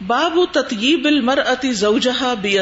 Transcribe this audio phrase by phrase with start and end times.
[0.00, 2.58] باب تطیب المر اتی زوجہ بی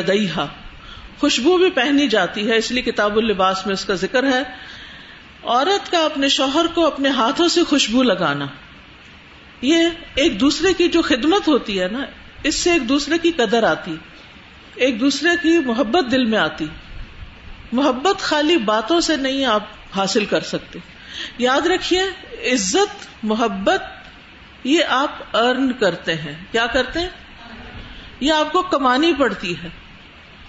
[1.19, 4.43] خوشبو بھی پہنی جاتی ہے، اس لیے کتاب اللباس میں اس کا ذکر ہے۔
[5.43, 8.47] عورت کا اپنے شوہر کو اپنے ہاتھوں سے خوشبو لگانا۔
[9.63, 9.77] یہ
[10.15, 11.99] ایک دوسرے کی جو خدمت ہوتی ہے نا،
[12.43, 13.97] اس سے ایک دوسرے کی قدر آتی،
[14.75, 16.67] ایک دوسرے کی محبت دل میں آتی۔
[17.73, 19.63] محبت خالی باتوں سے نہیں آپ
[19.97, 20.79] حاصل کر سکتے۔
[21.39, 22.03] یاد رکھیے،
[22.53, 23.83] عزت، محبت،
[24.65, 27.09] یہ آپ ارن کرتے ہیں۔ کیا کرتے ہیں؟
[28.21, 29.69] یہ آپ کو کمانی پڑتی ہے۔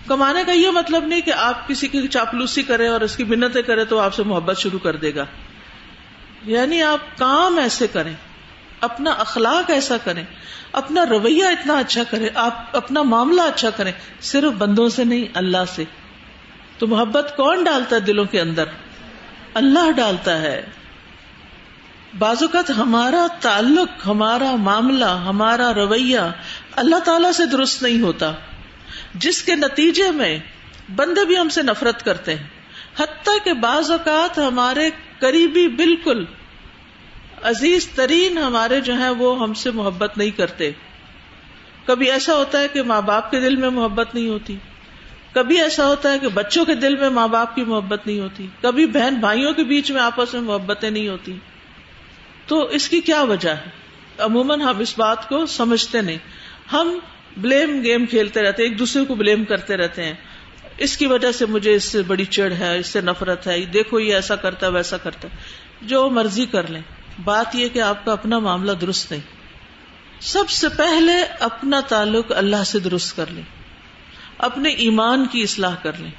[0.07, 3.61] کمانے کا یہ مطلب نہیں کہ آپ کسی کی چاپلوسی کریں اور اس کی منتیں
[3.61, 5.25] کریں تو آپ سے محبت شروع کر دے گا۔
[6.45, 8.13] یعنی آپ کام ایسے کریں،
[8.81, 10.23] اپنا اخلاق ایسا کریں،
[10.71, 15.63] اپنا رویہ اتنا اچھا کریں، آپ اپنا معاملہ اچھا کریں۔ صرف بندوں سے نہیں، اللہ
[15.75, 15.83] سے۔
[16.77, 18.63] تو محبت کون ڈالتا ہے دلوں کے اندر؟
[19.53, 20.65] اللہ ڈالتا ہے۔
[22.19, 26.19] بعض اوقات ہمارا تعلق، ہمارا معاملہ، ہمارا رویہ
[26.75, 28.31] اللہ تعالی سے درست نہیں ہوتا۔
[29.15, 30.37] جس کے نتیجے میں
[30.95, 32.43] بندے بھی ہم سے نفرت کرتے ہیں۔
[32.97, 36.25] حتیٰ کہ بعض اوقات ہمارے قریبی بالکل
[37.43, 40.71] عزیز ترین ہمارے جو ہیں وہ ہم سے محبت نہیں کرتے۔
[41.85, 44.57] کبھی ایسا ہوتا ہے کہ ماں باپ کے دل میں محبت نہیں ہوتی۔
[45.33, 48.47] کبھی ایسا ہوتا ہے کہ بچوں کے دل میں ماں باپ کی محبت نہیں ہوتی۔
[48.61, 51.35] کبھی بہن بھائیوں کے بیچ میں آپس میں محبتیں نہیں ہوتی۔
[52.47, 53.69] تو اس کی کیا وجہ ہے؟
[54.17, 56.17] عموماً ہم اس بات کو سمجھتے نہیں۔
[56.73, 56.99] ہم
[57.37, 60.13] بلیم گیم کھیلتے رہتے ہیں، ایک دوسرے کو بلیم کرتے رہتے ہیں۔
[60.77, 63.99] اس کی وجہ سے مجھے اس سے بڑی چڑ ہے، اس سے نفرت ہے، دیکھو
[63.99, 65.37] یہ ایسا کرتا ہے، ویسا کرتا ہے۔
[65.81, 66.81] جو مرضی کر لیں۔
[67.23, 69.21] بات یہ کہ آپ کا اپنا معاملہ درست نہیں۔
[70.21, 73.43] سب سے پہلے اپنا تعلق اللہ سے درست کر لیں۔
[74.37, 76.11] اپنے ایمان کی اصلاح کر لیں۔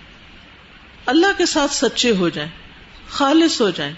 [1.06, 2.50] اللہ کے ساتھ سچے ہو جائیں،
[3.08, 3.92] خالص ہو جائیں۔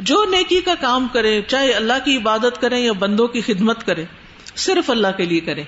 [0.00, 4.04] جو نیکی کا کام کرے چاہے اللہ کی عبادت کریں یا بندوں کی خدمت کرے
[4.56, 5.64] صرف اللہ کے لیے کریں۔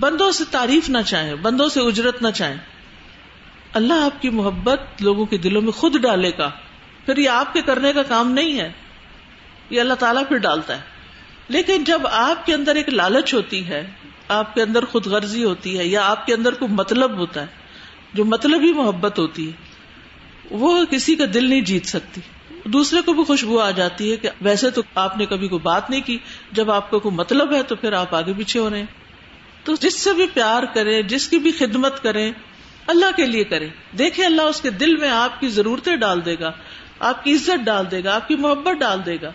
[0.00, 2.56] بندوں سے تعریف نہ چاہیں، بندوں سے اجرت نہ چاہیں۔
[3.74, 6.50] اللہ آپ کی محبت لوگوں کے دلوں میں خود ڈالے گا۔
[7.06, 8.72] پھر یہ آپ کے کرنے کا کام نہیں ہے۔
[9.70, 10.82] یہ اللہ تعالیٰ پھر ڈالتا ہے۔
[11.48, 13.90] لیکن جب آپ کے اندر ایک لالچ ہوتی ہے،
[14.28, 17.46] آپ کے اندر خود غرضی ہوتی ہے، یا آپ کے اندر کوئی مطلب ہوتا ہے،
[18.14, 19.52] جو مطلب ہی محبت ہوتی ہے،
[20.50, 22.20] وہ کسی کا دل نہیں جیت سکتی۔
[22.64, 25.90] دوسرے کو بھی خوشبو آ جاتی ہے کہ ویسے تو آپ نے کبھی کوئی بات
[25.90, 26.18] نہیں کی،
[26.52, 29.01] جب آپ کو کوئی مطلب ہے تو پھر آپ آگے پیچھے ہو رہے ہیں۔
[29.64, 32.32] تو جس سے بھی پیار کریں، جس کی بھی خدمت کریں،
[32.86, 33.68] اللہ کے لیے کریں۔
[33.98, 36.52] دیکھیں اللہ اس کے دل میں آپ کی ضرورتیں ڈال دے گا،
[36.98, 39.30] آپ کی عزت ڈال دے گا، آپ کی محبت ڈال دے گا۔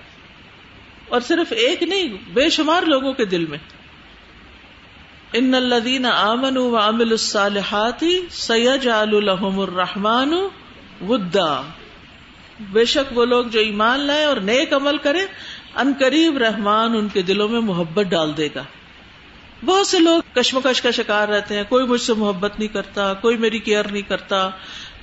[1.10, 3.58] اور صرف ایک نہیں، بے شمار لوگوں کے دل میں۔
[5.34, 10.34] ان الدین آمن و عامل الصالحات سید الحم الرحمان
[11.02, 11.62] ودا۔
[12.60, 15.20] بے شک وہ لوگ جو ایمان لائے اور نیک عمل کرے،
[15.76, 18.64] ان قریب رحمان ان کے دلوں میں محبت ڈال دے گا۔
[19.66, 23.38] بہت سے لوگ کشمکش کا شکار رہتے ہیں، کوئی مجھ سے محبت نہیں کرتا، کوئی
[23.38, 24.50] میری کیئر نہیں کرتا۔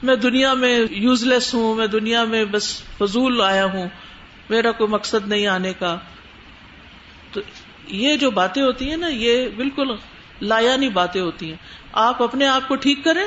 [0.03, 3.89] میں دنیا میں یوز لیس ہوں، میں دنیا میں بس فضول آیا ہوں،
[4.51, 5.99] میرا کوئی مقصد نہیں آنے کا۔
[7.33, 7.41] تو
[7.89, 9.89] یہ جو باتیں ہوتی ہیں نا، یہ بالکل
[10.43, 11.57] لایانی باتیں ہوتی ہیں۔
[11.93, 13.25] آپ اپنے آپ کو ٹھیک کریں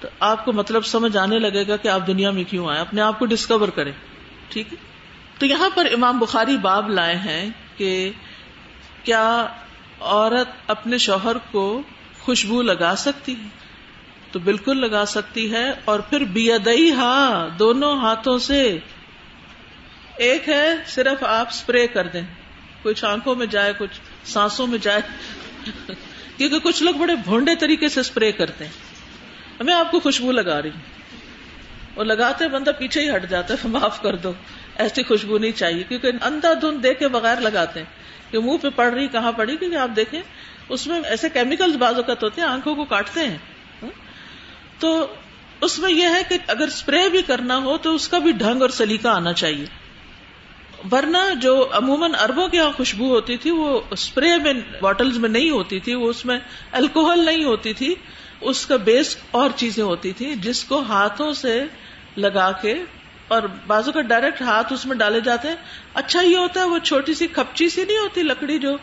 [0.00, 3.00] تو آپ کو مطلب سمجھ آنے لگے گا کہ آپ دنیا میں کیوں آئے۔ اپنے
[3.00, 3.92] آپ کو ڈسکور کریں،
[4.48, 4.78] ٹھیک ہے؟
[5.38, 8.10] تو یہاں پر امام بخاری باب لائے ہیں کہ
[9.04, 9.46] کیا
[10.00, 11.82] عورت اپنے شوہر کو
[12.20, 13.48] خوشبو لگا سکتی ہے،
[14.32, 18.78] تو بالکل لگا سکتی ہے اور پھر بیدئی ہاں دونوں ہاتھوں سے۔
[20.16, 22.22] ایک ہے صرف آپ اسپرے کر دیں،
[22.82, 25.00] کچھ آنکھوں میں جائے، کچھ سانسوں میں جائے۔
[26.36, 28.72] کیونکہ کچھ لوگ بڑے بھونڈے طریقے سے اسپرے کرتے ہیں۔
[29.60, 30.80] میں آپ کو خوشبو لگا رہی ہوں۔
[31.94, 34.32] اور لگاتے بندہ پیچھے ہی ہٹ جاتا ہے معاف کر دو۔
[34.76, 37.99] ایسی خوشبو نہیں چاہیے، کیونکہ اندھا دھند دیکھ کے بغیر لگاتے ہیں۔
[38.30, 40.22] کہ منہ پہ پڑ رہی، کہاں پڑی کیونکہ آپ دیکھیں،
[40.68, 43.38] اس میں ایسے کیمیکل بعض اوقات ہوتے ہیں، آنکھوں کو کاٹتے ہیں۔
[44.78, 45.06] تو
[45.60, 48.62] اس میں یہ ہے کہ اگر اسپرے بھی کرنا ہو تو اس کا بھی ڈھنگ
[48.62, 49.66] اور سلیقہ آنا چاہیے۔
[50.92, 55.50] ورنہ جو عموماً اربوں کی یہاں خوشبو ہوتی تھی، وہ اسپرے میں بوٹلز میں نہیں
[55.50, 56.38] ہوتی تھی، وہ اس میں
[56.72, 57.94] الکوہل نہیں ہوتی تھی،
[58.40, 61.64] اس کا بیس اور چیزیں ہوتی تھی جس کو ہاتھوں سے
[62.16, 62.74] لگا کے
[63.30, 65.56] اور بازو کا ڈائریکٹ ہاتھ اس میں ڈالے جاتے ہیں۔
[65.94, 68.76] اچھا یہ ہوتا ہے وہ چھوٹی سی کپچی سی نہیں ہوتی لکڑی جو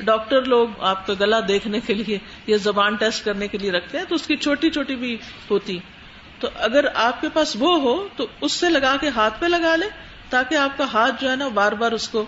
[0.00, 3.98] ڈاکٹر لوگ آپ کا گلا دیکھنے کے لیے یا زبان ٹیسٹ کرنے کے لیے رکھتے
[3.98, 5.16] ہیں تو اس کی چھوٹی چھوٹی بھی
[5.50, 5.78] ہوتی۔
[6.38, 9.76] تو اگر آپ کے پاس وہ ہو تو اس سے لگا کے ہاتھ پہ لگا
[9.76, 9.86] لے
[10.30, 12.24] تاکہ آپ کا ہاتھ جو ہے نا بار بار اس کو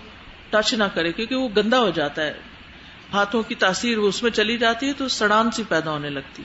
[0.50, 2.34] ٹچ نہ کرے کیونکہ وہ گندا ہو جاتا ہے۔
[3.12, 6.42] ہاتھوں کی تاثیر اس میں چلی جاتی ہے تو سڑان سی پیدا ہونے لگتی۔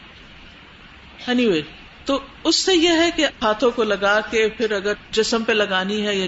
[1.28, 1.62] اینی anyway,
[2.06, 6.08] تو اس سے یہ ہے کہ ہاتھوں کو لگا کے پھر اگر جسم پہ لگانی
[6.08, 6.28] ہے یا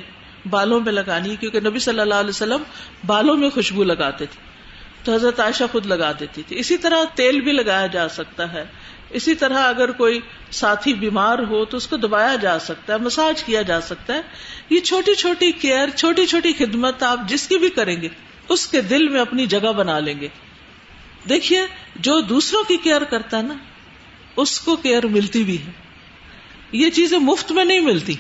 [0.50, 2.64] بالوں میں لگانی کیونکہ نبی صلی اللہ علیہ وسلم
[3.06, 4.42] بالوں میں خوشبو لگاتے تھے،
[5.04, 8.66] تو حضرت عائشہ خود لگا دیتی تھی۔ اسی طرح تیل بھی لگایا جا سکتا ہے۔
[9.10, 10.20] اسی طرح اگر کوئی
[10.52, 14.22] ساتھی بیمار ہو تو اس کو دبایا جا سکتا ہے، مساج کیا جا سکتا ہے۔
[14.70, 18.08] یہ چھوٹی چھوٹی کیئر، چھوٹی چھوٹی خدمت آپ جس کی بھی کریں گے،
[18.50, 20.28] اس کے دل میں اپنی جگہ بنا لیں گے۔
[21.30, 21.66] دیکھیے،
[21.96, 23.54] جو دوسروں کی کیئر کرتا ہے نا
[24.38, 25.72] اس کو کیئر ملتی بھی ہے۔
[26.72, 28.14] یہ چیزیں مفت میں نہیں ملتی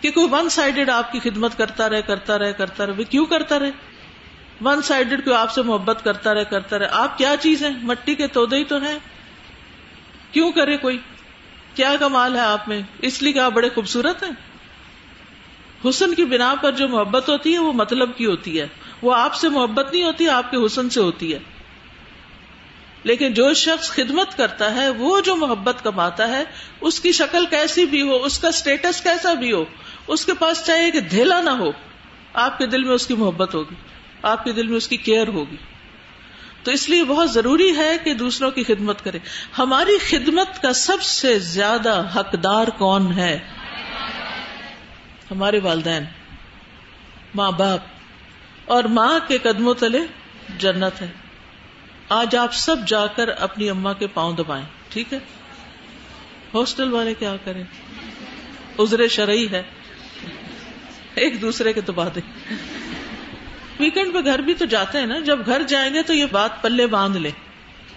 [0.00, 3.58] کہ کوئی ون سائڈیڈ آپ کی خدمت کرتا رہے کرتا رہے کرتا رہے۔ کیوں کرتا
[3.58, 3.70] رہے؟
[4.60, 8.14] ون سائڈیڈ کوئی آپ سے محبت کرتا رہے کرتا رہے۔ آپ کیا چیز ہے مٹی
[8.14, 8.98] کے تودے ہی تو ہیں۔
[10.32, 10.98] کیوں کرے کوئی؟
[11.74, 14.30] کیا کمال ہے آپ میں؟ اس لیے کہ آپ بڑے خوبصورت ہیں۔
[15.88, 18.66] حسن کی بنا پر جو محبت ہوتی ہے وہ مطلب کی ہوتی ہے۔
[19.02, 21.38] وہ آپ سے محبت نہیں ہوتی، آپ کے حسن سے ہوتی ہے۔
[23.04, 26.44] لیکن جو شخص خدمت کرتا ہے، وہ جو محبت کماتا ہے،
[26.80, 29.64] اس کی شکل کیسی بھی ہو، اس کا اسٹیٹس کیسا بھی ہو،
[30.06, 31.70] اس کے پاس چاہیے کہ دھیلا نہ ہو،
[32.34, 33.74] آپ کے دل میں اس کی محبت ہوگی،
[34.22, 35.56] آپ کے دل میں اس کی کیئر ہوگی۔
[36.62, 39.18] تو اس لیے بہت ضروری ہے کہ دوسروں کی خدمت کرے۔
[39.58, 43.38] ہماری خدمت کا سب سے زیادہ حقدار کون ہے؟
[45.30, 46.04] ہمارے والدین،
[47.34, 47.80] ماں باپ،
[48.64, 50.00] اور ماں کے قدموں تلے
[50.58, 51.23] جنت ہے۔
[52.08, 55.18] آج آپ سب جا کر اپنی اما کے پاؤں دبائیں، ٹھیک ہے؟
[56.54, 57.64] ہاسٹل والے کیا کریں؟
[58.78, 59.62] ازرے شرعی ہے۔
[61.14, 62.54] ایک دوسرے کے دبا دیں۔
[63.80, 66.62] ویکینڈ پہ گھر بھی تو جاتے ہیں نا، جب گھر جائیں گے تو یہ بات
[66.62, 67.30] پلے باندھ لیں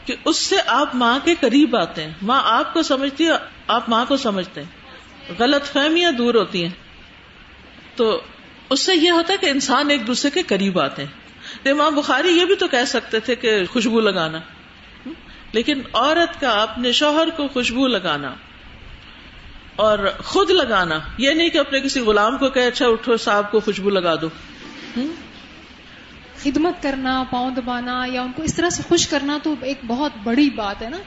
[0.06, 3.32] کہ اس سے آپ ماں کے قریب آتے ہیں۔ ماں آپ کو سمجھتی ہے،
[3.68, 4.70] آپ ماں کو سمجھتے ہیں۔
[5.40, 6.72] غلط فہمیاں دور ہوتی ہیں۔
[7.96, 8.22] تو
[8.70, 11.27] اس سے یہ ہوتا ہے کہ انسان ایک دوسرے کے قریب آتے ہیں۔
[11.66, 14.40] امام بخاری یہ بھی تو کہہ سکتے تھے کہ خوشبو لگانا۔
[15.52, 18.36] لیکن عورت کا اپنے شوہر کو خوشبو لگانا
[19.76, 23.60] اور خود لگانا یہ نہیں کہ اپنے کسی غلام کو کہ اچھا اٹھو صاحب کو
[23.60, 24.30] خوشبو لگا دو۔
[26.44, 30.12] خدمت کرنا پاؤں دبانا یا ان کو اس طرح سے خوش کرنا تو ایک بہت
[30.24, 30.98] بڑی بات ہے نا۔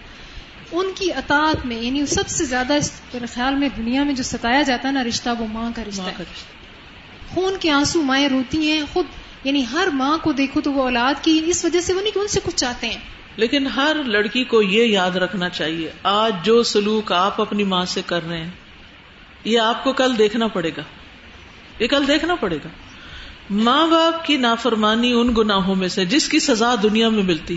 [0.73, 4.62] ان کی اطاعت میں یعنی سب سے زیادہ اس خیال میں دنیا میں جو ستایا
[4.62, 6.23] جاتا ہے نا رشتہ وہ ماں کا رشتہ۔
[7.35, 9.06] خون کے آنسو مائیں روتی ہیں خود
[9.45, 12.19] یعنی ہر ماں کو دیکھو تو وہ اولاد کی اس وجہ سے وہ نہیں کہ
[12.19, 12.99] ان سے کچھ چاہتے ہیں۔
[13.37, 18.03] لیکن ہر لڑکی کو یہ یاد رکھنا چاہیے، آج جو سلوک آپ اپنی ماں سے
[18.07, 18.51] کر رہے ہیں،
[19.45, 20.83] یہ آپ کو کل دیکھنا پڑے گا۔
[21.79, 22.69] یہ کل دیکھنا پڑے گا۔
[23.51, 27.57] ماں باپ کی نافرمانی ان گناہوں میں سے، جس کی سزا دنیا میں ملتی۔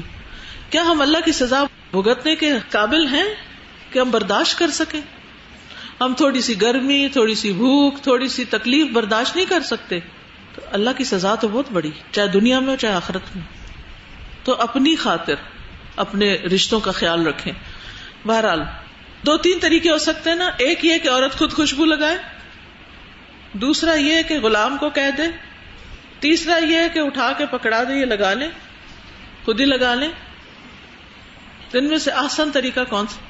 [0.69, 3.25] کیا ہم اللہ کی سزا بھگتنے کے قابل ہیں
[3.91, 5.01] کہ ہم برداشت کر سکیں؟
[6.01, 9.99] ہم تھوڑی سی گرمی، تھوڑی سی بھوک، تھوڑی سی تکلیف برداشت نہیں کر سکتے۔
[10.55, 13.43] تو اللہ کی سزا تو بہت بڑی چاہے دنیا میں ہو، چاہے آخرت میں۔
[14.43, 15.33] تو اپنی خاطر
[15.95, 17.53] اپنے رشتوں کا خیال رکھیں۔
[18.27, 18.63] بہرحال،
[19.25, 22.17] دو تین طریقے ہو سکتے ہیں نا۔ ایک یہ کہ عورت خود خوشبو لگائے،
[23.53, 25.23] دوسرا یہ کہ غلام کو کہہ دے،
[26.19, 28.49] تیسرا یہ ہے کہ اٹھا کے پکڑا دیں یہ لگا لیں،
[29.45, 30.09] خود ہی لگا لیں۔
[31.73, 33.21] ان میں سے آسان طریقہ کون سا؟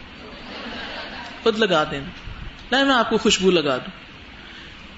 [1.44, 2.06] خود لگا دینا
[2.72, 3.92] نہیں میں آپ کو خوشبو لگا دوں۔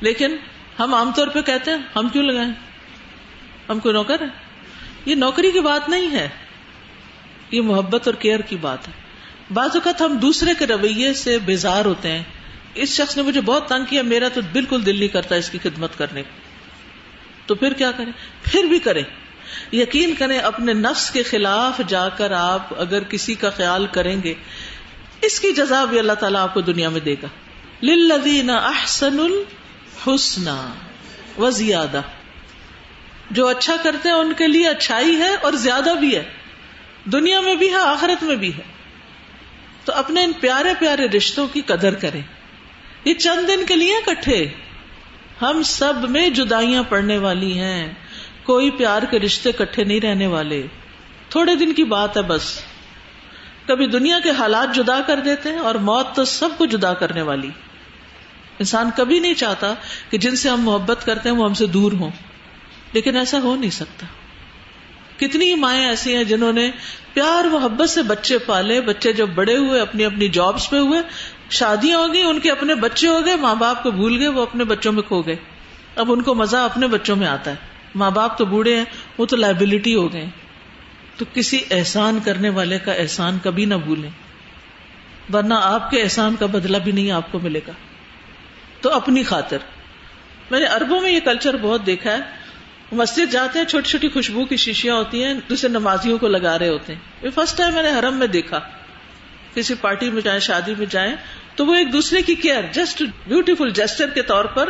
[0.02, 0.36] لیکن
[0.80, 2.52] ہم عام طور پہ کہتے ہیں، ہم کیوں لگائیں؟
[3.70, 4.26] ہم کوئی نوکر ہے
[5.06, 6.30] یہ نوکری کی بات نہیں ہے۔
[7.52, 8.94] یہ محبت اور کیئر کی بات ہے۔
[9.54, 12.24] بعض اوقات ہم دوسرے کے رویے سے بیزار ہوتے ہیں۔
[12.74, 15.58] اس شخص نے مجھے بہت تنگ کیا، میرا تو بالکل دل نہیں کرتا اس کی
[15.64, 16.24] خدمت کرنے۔
[17.46, 18.12] تو پھر کیا کریں؟
[18.44, 19.04] پھر بھی کریں۔
[19.74, 24.34] یقین کریں اپنے نفس کے خلاف جا کر آپ اگر کسی کا خیال کریں گے،
[25.22, 27.28] اس کی جزا بھی اللہ تعالیٰ آپ کو دنیا میں دے گا۔
[27.84, 29.18] للذین احسن
[30.06, 30.48] الحسن
[31.38, 32.02] و زیادہ۔
[33.32, 36.24] جو اچھا کرتے ہیں ان کے لیے اچھائی ہے اور زیادہ بھی ہے۔
[37.06, 38.62] دنیا میں بھی ہے، آخرت میں بھی ہے۔
[39.86, 42.22] تو اپنے ان پیارے پیارے رشتوں کی قدر کریں۔
[43.06, 44.48] یہ چند دن کے لیے کٹھے
[45.42, 47.94] ہم سب میں جدائیاں پڑنے والی ہیں۔
[48.44, 50.68] کوئی پیار کے رشتے کٹھے نہیں رہنے والے۔
[51.30, 52.60] تھوڑے دن کی بات ہے بس۔
[53.68, 57.22] کبھی دنیا کے حالات جدا کر دیتے ہیں اور موت تو سب کو جدا کرنے
[57.22, 57.50] والی۔
[58.60, 59.74] انسان کبھی نہیں چاہتا
[60.10, 62.10] کہ جن سے ہم محبت کرتے ہیں وہ ہم سے دور ہوں۔
[62.94, 64.06] لیکن ایسا ہو نہیں سکتا۔
[65.18, 66.72] کتنی مائیں ایسی ہیں جنہوں نے
[67.14, 71.00] پیار محبت سے بچے پالے، بچے جب بڑے ہوئے، اپنی اپنی جابس پہ ہوئے،
[71.50, 74.42] شادیاں ہو گئی ان کے اپنے بچے ہو گئے، ماں باپ کو بھول گئے، وہ
[74.42, 75.36] اپنے بچوں میں کھو گئے۔
[75.96, 77.56] اب ان کو مزہ اپنے بچوں میں آتا ہے۔
[77.96, 78.86] ماں باپ تو بوڑھے ہیں،
[79.18, 80.26] وہ تو لائبلٹی ہو گئے۔
[81.18, 84.10] تو کسی احسان کرنے والے کا احسان کبھی نہ بھولیں۔
[85.34, 87.72] ورنہ آپ کے احسان کا بدلہ بھی نہیں آپ کو ملے گا۔
[88.86, 89.58] تو اپنی خاطر۔
[90.52, 92.18] میں نے اربوں میں یہ کلچر بہت دیکھا ہے۔
[92.92, 96.70] مسجد جاتے ہیں، چھوٹی چھوٹی خوشبو کی شیشیاں ہوتی ہیں، دوسرے نمازیوں کو لگا رہے
[96.70, 98.60] ہوتے ہیں۔ یہ فرسٹ ٹائم میں نے حرم میں دیکھا۔
[99.54, 101.16] کسی پارٹی میں جائیں، شادی میں جائیں،
[101.56, 104.70] تو وہ ایک دوسرے کی کیئر جسٹ بیوٹیفل جسٹر کے طور پر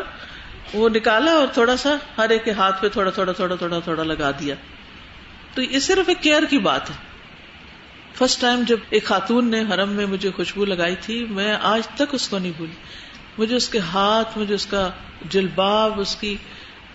[0.74, 4.04] وہ نکالا اور تھوڑا سا ہر ایک کے ہاتھ پہ تھوڑا تھوڑا تھوڑا تھوڑا تھوڑا
[4.04, 4.56] لگا دیا۔
[5.54, 6.96] تو یہ صرف ایک کیئر کی بات ہے۔
[8.16, 12.04] فرسٹ ٹائم جب ایک خاتون نے حرم میں مجھے خوشبو لگائی تھی، میں آج تک
[12.12, 13.05] اس کو نہیں بھولی۔
[13.38, 14.90] مجھے اس کے ہاتھ، مجھے اس کا
[15.30, 16.36] جلباب، اس کی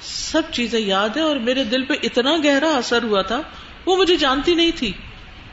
[0.00, 3.42] سب چیزیں یاد ہے اور میرے دل پہ اتنا گہرا اثر ہوا تھا،
[3.86, 4.92] وہ مجھے جانتی نہیں تھی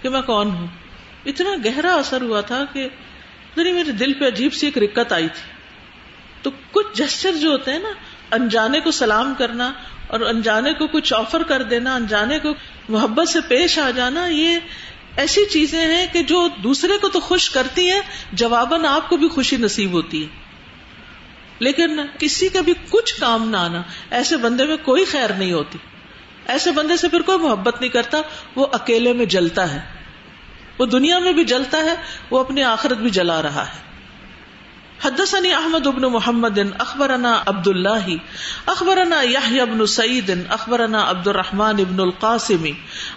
[0.01, 0.67] کہ میں کون ہوں۔
[1.25, 2.87] اتنا گہرا اثر ہوا تھا کہ
[3.55, 5.51] یعنی میرے دل پہ عجیب سی ایک رکت آئی تھی۔
[6.41, 7.89] تو کچھ جسچر جو ہوتے ہیں نا،
[8.31, 9.73] انجانے کو سلام کرنا
[10.07, 12.49] اور انجانے کو کچھ آفر کر دینا، انجانے کو
[12.89, 14.59] محبت سے پیش آ جانا، یہ
[15.17, 18.01] ایسی چیزیں ہیں کہ جو دوسرے کو تو خوش کرتی ہیں،
[18.33, 20.46] جواباً آپ کو بھی خوشی نصیب ہوتی ہے۔
[21.59, 25.77] لیکن کسی کا بھی کچھ کام نہ آنا، ایسے بندے میں کوئی خیر نہیں ہوتی۔
[26.45, 28.17] ایسے بندے سے پھر کوئی محبت نہیں کرتا،
[28.55, 29.79] وہ اکیلے میں جلتا ہے۔
[30.79, 31.95] وہ دنیا میں بھی جلتا ہے،
[32.31, 33.87] وہ اپنی آخرت بھی جلا رہا ہے۔
[35.05, 38.13] حدثني احمد بن محمد، اخبرنا عبد الله
[38.65, 42.65] اخبرنا يحيى بن سعيد اخبرنا عبد الرحمن بن القاسم،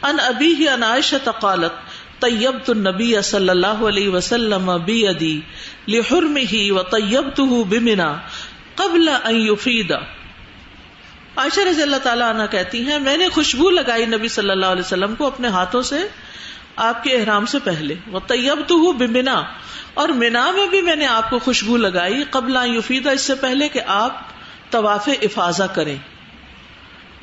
[0.03, 1.73] عن ابيه عن عائشه قالت
[2.21, 5.35] طيبت النبي صلى الله عليه وسلم بيدي
[5.89, 8.09] لحرمه وطيبته بمنا
[8.75, 9.39] قبل ان
[11.37, 14.87] عائشہ رضی اللہ تعالیٰ عنہ کہتی ہیں، میں نے خوشبو لگائی نبی صلی اللہ علیہ
[14.87, 16.01] وسلم کو اپنے ہاتھوں سے
[16.77, 19.43] آپ کے احرام سے پہلے۔ وہ طیب تو ہوں بنا
[19.95, 23.69] اور مینا میں بھی میں نے آپ کو خوشبو لگائی قبل یفیدہ اس سے پہلے
[23.69, 24.21] کہ آپ
[24.71, 25.97] طواف افاظہ کریں۔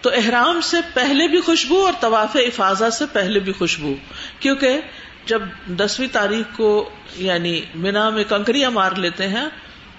[0.01, 3.93] تو احرام سے پہلے بھی خوشبو اور طواف افاظہ سے پہلے بھی خوشبو۔
[4.39, 4.81] کیونکہ
[5.25, 9.45] جب دسویں تاریخ کو یعنی مینا میں کنکریاں مار لیتے ہیں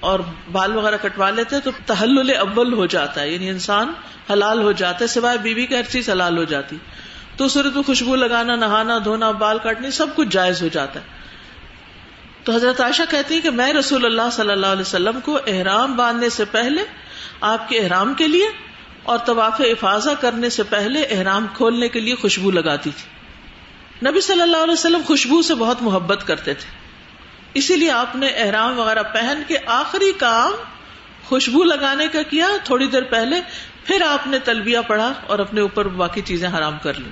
[0.00, 0.20] اور
[0.52, 3.92] بال وغیرہ کٹوا لیتے ہیں تو تحل اول ہو جاتا ہے۔ یعنی انسان
[4.32, 6.76] حلال ہو جاتا ہے، سوائے بیوی کی ہر چیز حلال ہو جاتی۔
[7.36, 11.04] تو صورت میں خوشبو لگانا، نہانا، دھونا، بال کاٹنے سب کچھ جائز ہو جاتا ہے۔
[12.44, 15.96] تو حضرت عائشہ کہتی ہیں کہ میں رسول اللہ صلی اللہ علیہ وسلم کو احرام
[15.96, 16.82] باندھنے سے پہلے
[17.40, 18.46] آپ کے احرام کے لیے
[19.08, 23.06] اور طواف افاظہ کرنے سے پہلے احرام کھولنے کے لیے خوشبو لگاتی تھی۔
[24.10, 26.70] نبی صلی اللہ علیہ وسلم خوشبو سے بہت محبت کرتے تھے۔
[27.54, 30.52] اسی لیے آپ نے احرام وغیرہ پہن کے آخری کام
[31.24, 33.36] خوشبو لگانے کا کیا۔ تھوڑی دیر پہلے
[33.84, 37.10] پھر آپ نے تلبیہ پڑھا اور اپنے اوپر باقی چیزیں حرام کر لی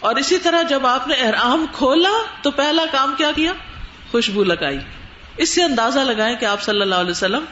[0.00, 3.52] اور اسی طرح جب آپ نے احرام کھولا تو پہلا کام کیا کیا؟
[4.10, 4.78] خوشبو لگائی۔
[5.36, 7.44] اس سے اندازہ لگائیں کہ آپ صلی اللہ علیہ وسلم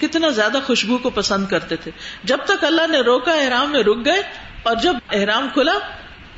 [0.00, 1.90] کتنا زیادہ خوشبو کو پسند کرتے تھے۔
[2.24, 4.22] جب تک اللہ نے روکا، احرام میں رک گئے،
[4.62, 5.78] اور جب احرام کھلا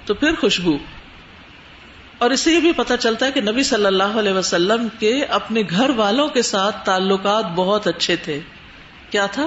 [0.06, 0.76] تو پھر خوشبو۔
[2.18, 5.24] اور اس سے یہ بھی پتا چلتا ہے کہ نبی صلی اللہ علیہ وسلم کے
[5.24, 8.40] اپنے گھر والوں کے ساتھ تعلقات بہت اچھے تھے۔
[9.10, 9.46] کیا تھا؟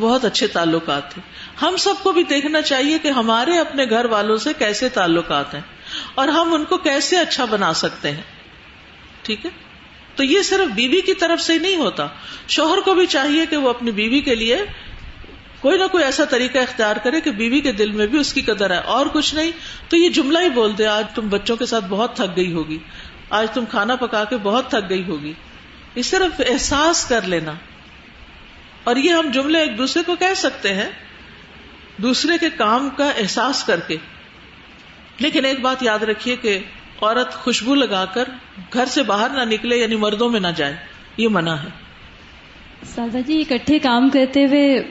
[0.00, 1.20] بہت اچھے تعلقات تھے۔
[1.62, 5.60] ہم سب کو بھی دیکھنا چاہیے کہ ہمارے اپنے گھر والوں سے کیسے تعلقات ہیں،
[6.14, 8.22] اور ہم ان کو کیسے اچھا بنا سکتے ہیں۔
[9.22, 9.50] ٹھیک ہے؟
[10.20, 12.06] تو یہ صرف بیوی کی طرف سے نہیں ہوتا۔
[12.48, 14.58] شوہر کو بھی چاہیے کہ وہ اپنی بیوی کے لیے
[15.60, 18.42] کوئی نہ کوئی ایسا طریقہ اختیار کرے کہ بیوی کے دل میں بھی اس کی
[18.42, 19.50] قدر ہے۔ اور کچھ نہیں،
[19.88, 22.78] تو یہ جملہ ہی بول دے، آج تم بچوں کے ساتھ بہت تھک گئی ہوگی۔
[23.30, 25.32] آج تم کھانا پکا کے بہت تھک گئی ہوگی۔
[25.94, 27.52] یہ صرف احساس کر لینا۔
[28.84, 30.90] اور یہ ہم جملے ایک دوسرے کو کہہ سکتے ہیں،
[31.96, 33.96] دوسرے کے کام کا احساس کر کے۔
[35.18, 36.58] لیکن ایک بات یاد رکھیے کہ
[37.02, 38.24] عورت خوشبو لگا کر
[38.72, 40.76] گھر سے باہر نہ نکلے یعنی مردوں میں نہ جائے،
[41.16, 41.68] یہ منع ہے۔
[42.94, 44.82] سازا جی اکٹھے کام کرتے ہوئے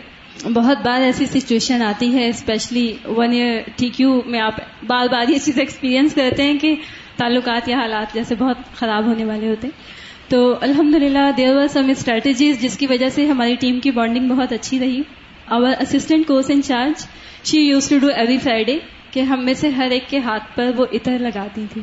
[0.53, 4.53] بہت بار ایسی سچویشن آتی ہے especially one year T Q میں آپ
[4.87, 6.75] بار بار یہ چیز ایکسپیرینس کرتے ہیں کہ
[7.17, 9.81] تعلقات یا حالات جیسے بہت خراب ہونے والے ہوتے ہیں۔
[10.29, 14.29] تو الحمد للہ دیر وار سم اسٹریٹجیز جس کی وجہ سے ہماری ٹیم کی بانڈنگ
[14.29, 15.01] بہت اچھی رہی۔
[15.47, 17.05] اور assistant course in charge
[17.43, 18.77] she used to do every Friday
[19.11, 21.81] کہ ہم میں سے ہر ایک کے ہاتھ پر وہ اتر لگاتی تھی۔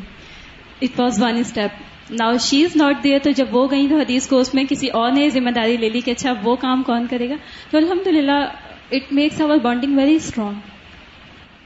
[0.82, 4.26] It was one step now she is not there تو جب وہ گئی تو حدیث
[4.26, 7.06] کو اس میں کسی اور نے ذمہ داری لے لی کہ اچھا وہ کام کون
[7.10, 7.36] کرے گا؟
[7.70, 8.50] تو الحمد للہ
[8.90, 10.54] it makes our bonding very strong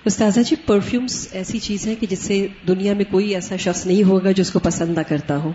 [0.05, 4.02] استاذہ جی پرفیومس ایسی چیز ہے کہ جس سے دنیا میں کوئی ایسا شخص نہیں
[4.02, 5.52] ہوگا جو اس کو پسند نہ کرتا ہو۔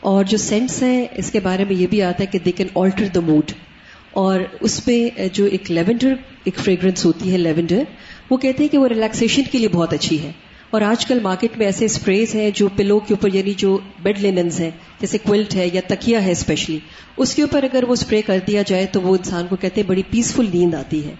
[0.00, 2.66] اور جو سینٹس ہیں، اس کے بارے میں یہ بھی آتا ہے کہ they can
[2.74, 3.52] alter the mood
[4.10, 6.14] اور اس میں جو ایک لیونڈر
[6.44, 7.82] ایک فریگرنس ہوتی ہے لیونڈر
[8.30, 10.32] وہ کہتے ہیں کہ وہ ریلیکسیشن کے لیے بہت اچھی ہے۔
[10.70, 14.20] اور آج کل مارکیٹ میں ایسے اسپریز ہیں جو پلو کے اوپر یعنی جو بیڈ
[14.20, 16.78] لیننز ہیں، جیسے کوئلٹ ہے یا تکیا ہے اسپیشلی
[17.16, 19.88] اس کے اوپر اگر وہ اسپرے کر دیا جائے تو وہ انسان کو کہتے ہیں
[19.88, 21.14] بڑی پیسفل نیند آتی ہے۔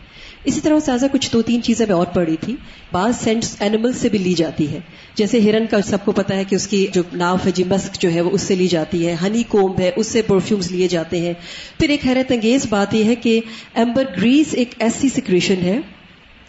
[0.45, 2.57] اسی طرح سازا کچھ دو تین چیزیں میں اور پڑھی تھی۔
[2.93, 4.79] بعض سینٹس اینیمل سے بھی لی جاتی ہے۔
[5.15, 8.03] جیسے ہرن کا سب کو پتا ہے کہ اس کی جو ناف ہے جی مسک
[8.03, 10.89] جو ہے، وہ اس سے لی جاتی ہے۔ ہنی کومب ہے، اس سے پرفیومز لیے
[10.89, 11.33] جاتے ہیں۔
[11.81, 13.41] پھر ایک حیرت انگیز بات یہ ہے کہ
[13.75, 15.81] ایمبر گریس ایک ایسی سیکریشن ہے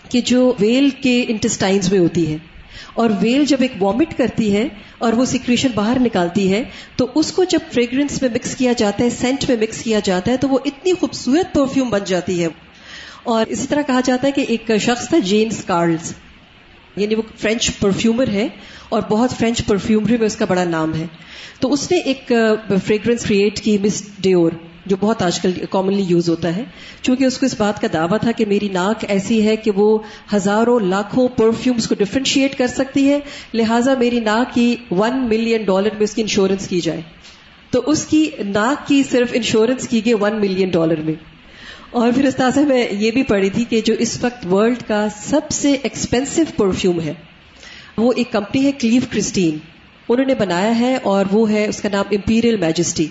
[0.10, 2.38] کہ جو ویل کے انٹسٹائنز میں ہوتی ہے۔
[2.94, 6.64] اور ویل جب ایک وامٹ کرتی ہے اور وہ سیکریشن باہر نکالتی ہے،
[6.96, 10.32] تو اس کو جب فریگرنس میں مکس کیا جاتا ہے سینٹ میں مکس کیا جاتا
[10.32, 12.48] ہے، تو وہ اتنی خوبصورت پرفیوم بن جاتی ہے۔
[13.24, 16.14] اور اسی طرح کہا جاتا ہے کہ ایک شخص تھا جیمس کارلز
[16.96, 18.48] یعنی وہ فرینچ پرفیومر ہے
[18.90, 21.06] اور بہت فرینچ پرفیومری میں اس کا بڑا نام ہے۔
[21.60, 22.32] تو اس نے ایک
[22.86, 24.52] فریگرنس کریٹ کی مس ڈیور
[24.86, 26.64] جو بہت آج کل کامنلی یوز ہوتا ہے،
[27.02, 29.98] چونکہ اس کو اس بات کا دعویٰ تھا کہ میری ناک ایسی ہے کہ وہ
[30.34, 33.20] ہزاروں لاکھوں پرفیومس کو ڈفرینشیٹ کر سکتی ہے،
[33.54, 37.02] لہٰذا میری ناک کی ون ملین ڈالر میں اس کی انشورنس کی جائے۔
[37.72, 41.14] تو اس کی ناک کی صرف انشورنس کی گئی ون ملین ڈالر میں۔
[41.90, 45.42] اور پھر استاذہ میں یہ بھی پڑھی تھی کہ جو اس وقت ورلڈ کا سب
[45.52, 47.14] سے ایکسپینسو پرفیوم ہے،
[47.98, 49.58] وہ ایک کمپنی ہے کلیو کرسٹین
[50.10, 53.08] انہوں نے بنایا ہے اور وہ ہے اس کا نام امپیریل میجسٹی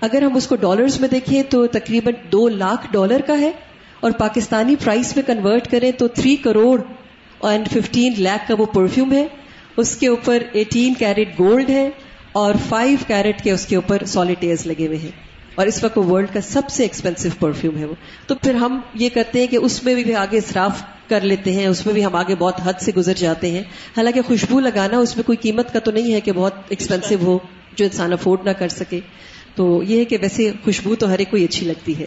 [0.00, 3.50] اگر ہم اس کو ڈالرز میں دیکھیں تو تقریباً دو لاکھ ڈالر کا ہے
[4.00, 6.80] اور پاکستانی پرائس میں کنورٹ کریں تو three crore
[7.40, 9.26] and fifteen lakh کا وہ پرفیوم ہے۔
[9.76, 11.90] اس کے اوپر ایٹین کیرٹ گولڈ ہے
[12.32, 15.10] اور فائیو کیرٹ کے اس کے اوپر سالیٹیئرز لگے ہوئے ہیں۔
[15.54, 17.94] اور اس وقت وہ ورلڈ کا سب سے ایکسپینسو پرفیوم ہے وہ۔
[18.26, 21.66] تو پھر ہم یہ کرتے ہیں کہ اس میں بھی آگے اصراف کر لیتے ہیں،
[21.66, 23.62] اس میں بھی ہم آگے بہت حد سے گزر جاتے ہیں۔
[23.96, 27.38] حالانکہ خوشبو لگانا اس میں کوئی قیمت کا تو نہیں ہے کہ بہت ایکسپینسو ہو
[27.76, 29.00] جو انسان افورڈ نہ کر سکے۔
[29.60, 32.06] تو یہ ہے کہ ویسے خوشبو تو ہر ایک کو اچھی لگتی ہے۔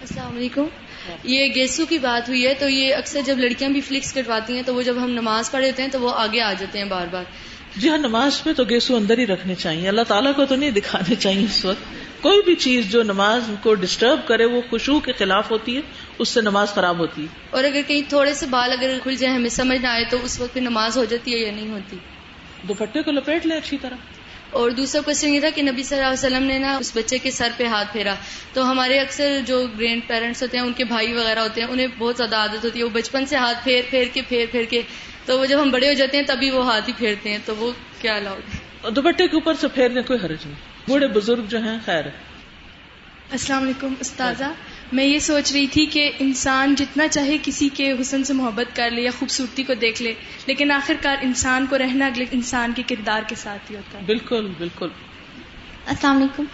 [0.00, 0.64] السلام علیکم۔
[1.24, 4.62] یہ گیسو کی بات ہوئی ہے تو یہ اکثر جب لڑکیاں بھی فلکس کٹواتی ہیں
[4.66, 7.06] تو وہ جب ہم نماز پڑھ لیتے ہیں تو وہ آگے آ جاتے ہیں بار
[7.10, 7.24] بار۔
[7.76, 10.70] جی ہاں نماز میں تو گیسو اندر ہی رکھنے چاہیے۔ اللہ تعالیٰ کو تو نہیں
[10.70, 11.82] دکھانے چاہیے اس وقت۔
[12.22, 15.80] کوئی بھی چیز جو نماز کو ڈسٹرب کرے وہ خوشبو کے خلاف ہوتی ہے
[16.18, 19.34] اس سے نماز خراب ہوتی ہے۔ اور اگر کہیں تھوڑے سے بال اگر کھل جائے
[19.34, 21.96] ہمیں سمجھ نہ آئے تو اس وقت نماز ہو جاتی ہے یا نہیں ہوتی؟
[22.68, 23.96] دوپٹے کو لپیٹ لیں اچھی طرح۔
[24.56, 27.18] اور دوسرا کوشچن یہ تھا کہ نبی صلی اللہ علیہ وسلم نے نا اس بچے
[27.18, 28.14] کے سر پہ ہاتھ پھیرا۔
[28.52, 31.86] تو ہمارے اکثر جو گرینڈ پیرنٹس ہوتے ہیں ان کے بھائی وغیرہ ہوتے ہیں انہیں
[31.98, 34.82] بہت زیادہ عادت ہوتی ہے۔ وہ بچپن سے ہاتھ پھیر پھیر کے پھیر پھیر کے
[35.24, 37.56] تو وہ جب ہم بڑے ہو جاتے ہیں تبھی وہ ہاتھ ہی پھیرتے ہیں۔ تو
[37.56, 41.78] وہ کیا الاؤڈ دوپٹے کے اوپر سے پھیرنے کوئی حرج نہیں۔ بوڑھے بزرگ جو ہیں
[41.86, 42.04] خیر۔
[43.30, 44.52] السلام علیکم استاذہ۔
[44.92, 48.90] میں یہ سوچ رہی تھی کہ انسان جتنا چاہے کسی کے حسن سے محبت کر
[48.90, 50.14] لے یا خوبصورتی کو دیکھ لے
[50.46, 54.02] لیکن آخر کار انسان کو رہنا اگلے انسان کے کردار کے ساتھ ہی ہوتا ہے۔
[54.06, 54.88] بالکل بالکل۔
[55.86, 56.44] السلام علیکم۔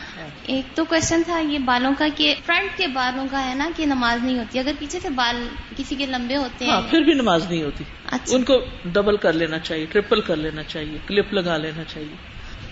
[0.47, 3.87] ایک تو کوشچن تھا یہ بالوں کا کہ فرنٹ کے بالوں کا ہے نا کہ
[3.87, 7.13] نماز نہیں ہوتی۔ اگر پیچھے سے بال کسی کے لمبے ہوتے ہاں ہیں۔ پھر بھی
[7.13, 11.35] نماز نہیں ہوتی۔ اچھا۔ ان کو ڈبل کر لینا چاہیے ٹریپل کر لینا چاہیے کلپ
[11.35, 12.15] لگا لینا چاہیے۔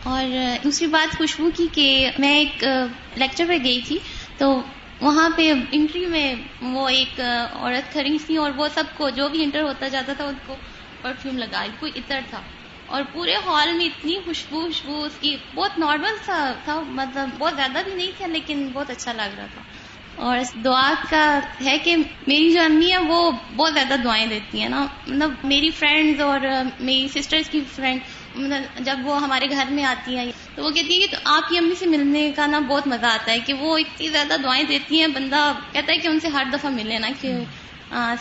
[0.03, 0.25] اور
[0.65, 2.65] دوسری بات خوشبو کی کہ میں ایک
[3.17, 3.99] لیکچر پہ گئی تھی
[4.39, 4.63] تو
[5.01, 7.21] وہاں پہ انٹری میں وہ ایک
[7.53, 10.57] عورت کھڑی تھی اور وہ سب کو جو بھی انٹر ہوتا جاتا تھا ان کو
[11.03, 12.41] پرفیوم لگا کوئی عطر تھا۔
[12.87, 17.57] اور پورے ہال میں اتنی خوشبو خوشبو، اس کی بہت نارمل سا تھا مطلب بہت
[17.57, 19.63] زیادہ بھی نہیں تھا، لیکن بہت اچھا لگ رہا تھا۔
[20.17, 24.61] اور اس دعا کا ہے کہ میری جو امی ہے وہ بہت زیادہ دعائیں دیتی
[24.61, 26.41] ہیں نا۔ مطلب میری فرینڈز اور
[26.81, 28.01] میری سسٹرز کی فرینڈ
[28.35, 31.59] مطلب جب وہ ہمارے گھر میں آتی ہیں تو وہ کہتی ہے کہ آپ کی
[31.59, 35.01] امی سے ملنے کا نا بہت مزہ آتا ہے کہ وہ اتنی زیادہ دعائیں دیتی
[35.01, 37.33] ہیں بندہ کہتا ہے کہ ان سے ہر دفعہ ملے نا کہ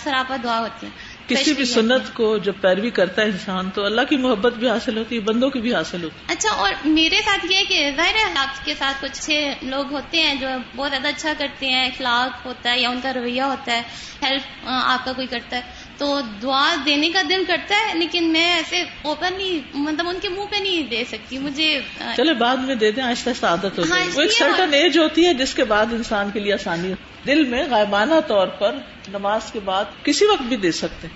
[0.04, 0.91] سراپا دعا ہوتی ہے۔
[1.28, 4.97] کسی بھی سنت کو جب پیروی کرتا ہے انسان تو اللہ کی محبت بھی حاصل
[4.97, 7.91] ہوتی ہے بندوں کی بھی حاصل ہوتی ہے۔ اچھا اور میرے ساتھ یہ ہے کہ
[7.95, 11.67] ظاہر ہے آپ کے ساتھ کچھ اچھے لوگ ہوتے ہیں جو بہت زیادہ اچھا کرتے
[11.67, 13.82] ہیں اخلاق ہوتا ہے یا ان کا رویہ ہوتا ہے
[14.23, 15.62] ہیلپ آپ کا کوئی کرتا ہے۔
[15.99, 16.07] تو
[16.41, 20.55] دعا دینے کا دل کرتا ہے لیکن میں ایسے اوپنلی مطلب ان کے منہ پہ
[20.57, 21.69] نہیں دے سکتی مجھے
[22.17, 24.97] چلے بعد میں دے دیں آہستہ آہستہ عادت ہو ہاں، جائے۔ وہ ایک سرٹن ایج
[24.97, 26.93] ہوتی ہے جس کے بعد انسان کے لیے آسانی
[27.25, 28.75] دل میں غائبانہ طور پر
[29.09, 31.07] نماز کے بعد کسی وقت بھی دے سکتے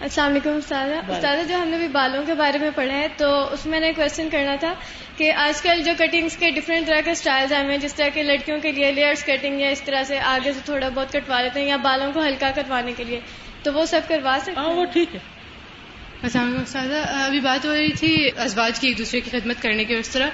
[0.00, 3.26] السلام علیکم استاد استاد جو ہم نے بھی بالوں کے بارے میں پڑھا ہے تو
[3.52, 4.72] اس میں نے کوشچن کرنا تھا
[5.16, 8.58] کہ آج کل جو کٹنگز کے ڈفرینٹ طرح کے اسٹائل ہیں جس طرح کے لڑکیوں
[8.58, 11.68] کے لیے لیئرس کٹنگ یا اس طرح سے آگے سے تھوڑا بہت کٹوا لیتے ہیں
[11.68, 13.20] یا بالوں کو ہلکا کٹوانے کے لیے۔
[13.62, 15.20] تو وہ سب کروا سکتے ہاں وہ ٹھیک ہے۔
[16.22, 19.84] السلام علیکم استاذہ ابھی بات ہو رہی تھی ازواج کی ایک دوسرے کی خدمت کرنے
[19.84, 20.28] کی اس طرح۔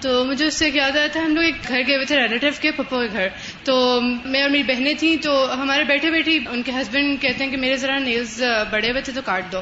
[0.00, 2.46] تو مجھے اس سے یاد آیا تھا ہم لوگ ایک گھر گئے ہوئے تھے ریلیٹو
[2.60, 3.28] کے پپو کے گھر۔
[3.64, 7.50] تو میں اور میری بہنیں تھیں تو ہمارے بیٹھے بیٹھی ان کے ہسبینڈ کہتے ہیں
[7.50, 9.60] کہ میرے ذرا نیلز بڑے ہوئے تھے تو کاٹ دو۔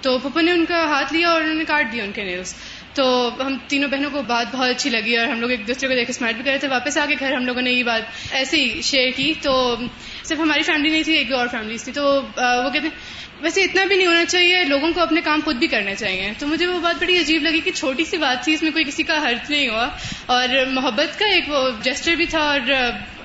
[0.00, 2.54] تو پپو نے ان کا ہاتھ لیا اور انہوں نے کاٹ دیا ان کے نیلز
[2.94, 5.94] تو ہم تینوں بہنوں کو بات بہت اچھی لگی اور ہم لوگ ایک دوسرے کو
[5.94, 8.02] دیکھ اسمائل بھی کر رہے تھے، واپس آ کے گھر ہم لوگوں نے یہ بات
[8.30, 9.76] ایسے ہی شیئر کی۔ تو
[10.24, 13.62] صرف ہماری فیملی نہیں تھی، ایک دو اور فیملیز تھی۔ تو وہ کہتے ہیں، ویسے
[13.62, 16.66] اتنا بھی نہیں ہونا چاہیے، لوگوں کو اپنے کام خود بھی کرنے چاہیے۔ تو مجھے
[16.66, 19.28] وہ بات بڑی عجیب لگی کہ چھوٹی سی بات تھی، اس میں کوئی کسی کا
[19.28, 19.88] حرج نہیں ہوا۔
[20.26, 22.60] اور محبت کا ایک وہ جسٹر بھی تھا اور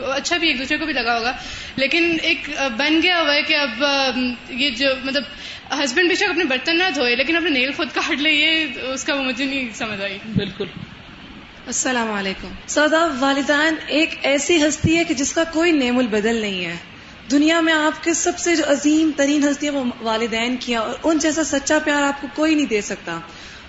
[0.09, 1.33] اچھا بھی ایک دوسرے کو بھی لگا ہوگا۔
[1.79, 3.83] لیکن ایک بن گیا ہوا ہے کہ اب
[4.49, 5.23] یہ جو مطلب
[5.83, 9.03] ہسبینڈ بے شک اپنے برتن نہ دھوئے لیکن اپنے نیل خود کاٹ لے یہ اس
[9.03, 10.65] کا وہ مجھے نہیں سمجھ آئی۔ بالکل۔
[11.65, 16.65] السلام علیکم۔ سودا والدین ایک ایسی ہستی ہے کہ جس کا کوئی نیم البدل نہیں
[16.65, 16.75] ہے۔
[17.31, 21.17] دنیا میں آپ کے سب سے جو عظیم ترین ہستیاں وہ والدین کیا اور ان
[21.17, 23.19] جیسا سچا پیار آپ کو کوئی نہیں دے سکتا۔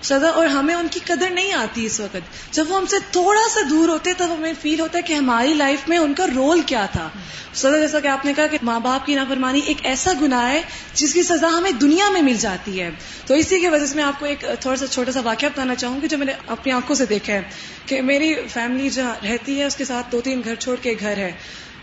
[0.01, 3.49] سدا اور ہمیں ان کی قدر نہیں آتی اس وقت۔ جب وہ ہم سے تھوڑا
[3.53, 6.61] سا دور ہوتے تب ہمیں فیل ہوتا ہے کہ ہماری لائف میں ان کا رول
[6.61, 7.09] کیا تھا۔
[7.53, 10.61] سدا جیسا کہ آپ نے کہا کہ ماں باپ کی نافرمانی ایک ایسا گناہ ہے
[10.93, 12.89] جس کی سزا ہمیں دنیا میں مل جاتی ہے۔
[13.25, 15.75] تو اسی کی وجہ سے میں آپ کو ایک تھوڑا سا چھوٹا سا واقعہ بتانا
[15.75, 17.41] چاہوں گی جو میں نے اپنی آنکھوں سے دیکھا ہے
[17.85, 21.17] کہ میری فیملی جہاں رہتی ہے، اس کے ساتھ دو تین گھر چھوڑ کے گھر
[21.17, 21.31] ہے۔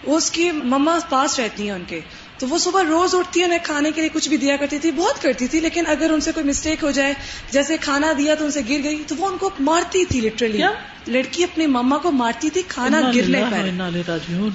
[0.03, 2.01] اس کی مما پاس رہتی ہیں ان کے۔
[2.39, 5.23] تو وہ صبح روز اٹھتی انہیں کھانے کے لیے کچھ بھی دیا کرتی تھی بہت
[5.23, 7.15] کرتی تھی لیکن اگر ان سے کوئی مسٹیک ہو جائے
[7.51, 10.59] جیسے کھانا دیا تو ان سے گر گئی تو وہ ان کو مارتی تھی لٹرلی
[11.07, 13.69] لڑکی اپنی مما کو مارتی تھی کھانا گرنے پر۔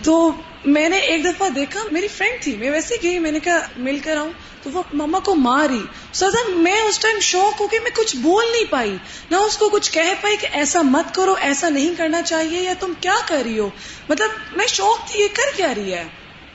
[0.03, 0.31] تو
[0.65, 3.99] میں نے ایک دفعہ دیکھا میری فرینڈ تھی میں ویسے گئی میں نے کہا مل
[4.03, 4.31] کر آؤں۔
[4.63, 5.81] تو وہ مما کو ماری۔
[6.13, 8.97] سزا میں اس ٹائم شوق ہو کہ میں کچھ بول نہیں پائی۔
[9.31, 12.73] نہ اس کو کچھ کہہ پائی کہ ایسا مت کرو ایسا نہیں کرنا چاہیے یا
[12.79, 13.69] تم کیا کر رہی ہو؟
[14.09, 16.03] مطلب میں شوق تھی یہ کر کیا رہی ہے؟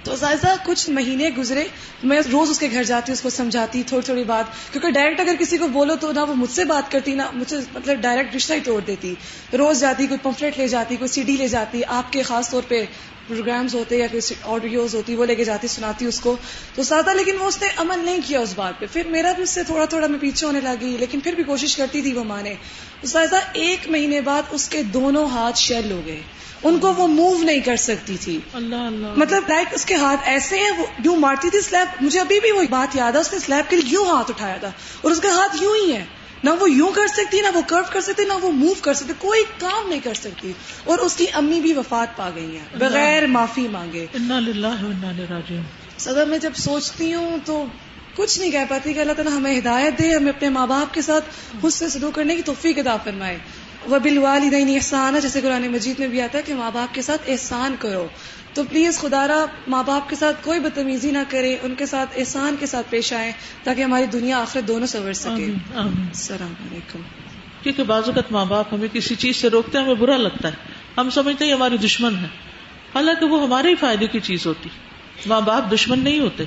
[0.03, 1.65] تو زائزہ کچھ مہینے گزرے،
[2.03, 5.35] میں روز اس کے گھر جاتی اس کو سمجھاتی، تھوڑی تھوڑی بات، کیونکہ ڈائریکٹ اگر
[5.39, 8.35] کسی کو بولو تو نہ وہ مجھ سے بات کرتی، نہ مجھ سے مطلب ڈائریکٹ
[8.35, 9.15] رشتہ ہی توڑ دیتی۔
[9.59, 12.63] روز جاتی، کوئی پمفلیٹ لے جاتی، کوئی سی ڈی لے جاتی، آپ کے خاص طور
[12.69, 12.85] پہ
[13.29, 16.37] پروگرامز ہوتے یا کوئی آڈیوز ہوتی، وہ لے کے جاتی، سناتی اس کو۔
[16.75, 19.43] تو سادہ لیکن وہ اس نے عمل نہیں کیا اس بات پہ۔ پھر میرا بھی
[19.43, 22.25] اس سے تھوڑا تھوڑا میں پیچھے ہونے لگی، لیکن پھر بھی کوشش کرتی تھی وہ
[22.25, 22.55] مانے۔
[23.07, 26.23] سادہ ایک مہینے بعد اس کے دونوں ہاتھ شیل ہو گئے۔
[26.65, 30.21] ان کو وہ موو نہیں کر سکتی تھی۔ اللہ اللہ۔ مطلب لائک اس کے ہاتھ
[30.25, 33.33] ایسے ہیں وہ یوں مارتی تھی سلیب مجھے ابھی بھی وہ بات یاد ہے اس
[33.33, 36.05] نے سلیب کے لیے یوں ہاتھ اٹھایا تھا اور اس کا ہاتھ یوں ہی ہے
[36.45, 39.13] نہ وہ یوں کر سکتی نہ وہ کرو کر سکتی نہ وہ موو کر سکتی
[39.19, 40.53] کوئی کام نہیں کر سکتی۔
[40.85, 44.07] اور اس کی امی بھی وفات پا گئی ہیں۔ بغیر معافی مانگے۔
[45.99, 47.65] سدا میں جب سوچتی ہوں تو
[48.17, 51.03] کچھ نہیں کہہ پاتی کہ اللہ تعالیٰ ہمیں ہدایت دے ہمیں اپنے ماں باپ کے
[51.03, 51.25] ساتھ
[51.61, 53.39] خود سے سلوک کرنے کی توفیق ادا فرمائے۔
[53.87, 56.95] وہ بل والدین احسان ہے جیسے قرآن مجید میں بھی آتا ہے کہ ماں باپ
[56.95, 58.07] کے ساتھ احسان کرو۔
[58.55, 62.11] تو پلیز خدا را ماں باپ کے ساتھ کوئی بدتمیزی نہ کرے ان کے ساتھ
[62.17, 63.33] احسان کے ساتھ پیش آئے
[63.65, 66.99] تاکہ ہماری دنیا آخر دونوں سنور سکے۔ السلام علیکم۔
[67.63, 70.55] کیونکہ بعض اوقات ماں باپ ہمیں کسی چیز سے روکتے ہیں ہمیں برا لگتا ہے۔
[70.99, 72.27] ہم سمجھتے ہیں ہماری دشمن ہے۔
[72.95, 74.69] حالانکہ وہ ہمارے ہی فائدے کی چیز ہوتی۔
[75.27, 76.45] ماں باپ دشمن نہیں ہوتے۔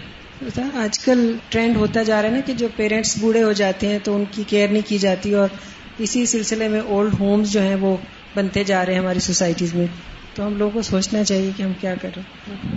[0.74, 4.00] آج کل ٹرینڈ ہوتا جا رہا ہے نا کہ جو پیرنٹس بوڑھے ہو جاتے ہیں
[4.04, 5.48] تو ان کی کیئر نہیں کی جاتی اور
[5.98, 7.98] اسی سلسلے میں اولڈ ہومز جو ہیں وہ
[8.36, 9.86] بنتے جا رہے ہیں ہماری سوسائٹیز میں۔
[10.36, 12.22] تو ہم لوگوں کو سوچنا چاہیے کہ ہم کیا کریں۔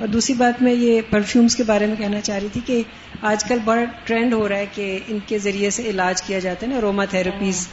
[0.00, 2.82] اور دوسری بات میں یہ پرفیومز کے بارے میں کہنا چاہ رہی تھی کہ
[3.22, 6.66] آج کل بڑا ٹرینڈ ہو رہا ہے کہ ان کے ذریعے سے علاج کیا جاتا
[6.66, 7.68] ہے نا روما تھراپیز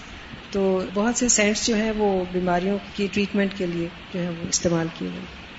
[0.52, 4.46] تو بہت سے سینٹس جو ہیں وہ بیماریوں کی ٹریٹمنٹ کے لیے جو ہے وہ
[4.50, 5.51] استعمال کیے گئے